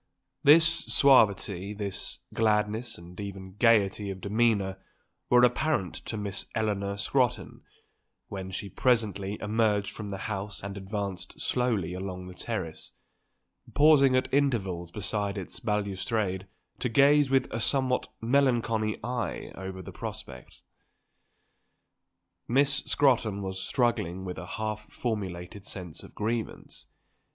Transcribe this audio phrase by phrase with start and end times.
[0.43, 4.79] This suavity, this gladness and even gaiety of demeanour
[5.29, 7.61] were apparent to Miss Eleanor Scrotton
[8.27, 12.93] when she presently emerged from the house and advanced slowly along the terrace,
[13.75, 16.47] pausing at intervals beside its balustrade
[16.79, 20.63] to gaze with a somewhat melancholy eye over the prospect.
[22.47, 26.87] Miss Scrotton was struggling with a half formulated sense of grievance.